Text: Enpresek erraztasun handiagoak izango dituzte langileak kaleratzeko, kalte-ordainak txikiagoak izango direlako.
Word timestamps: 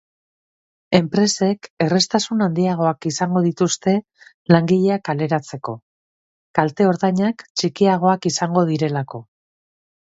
Enpresek 0.99 1.67
erraztasun 1.85 2.41
handiagoak 2.45 3.07
izango 3.11 3.45
dituzte 3.49 3.95
langileak 4.55 5.05
kaleratzeko, 5.11 5.77
kalte-ordainak 6.61 7.49
txikiagoak 7.51 8.31
izango 8.35 8.69
direlako. 8.75 9.27